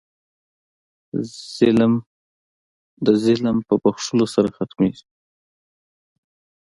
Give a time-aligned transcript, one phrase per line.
[1.57, 1.93] ظلم
[3.05, 5.05] د ظلم په بښلو سره ختمېږي.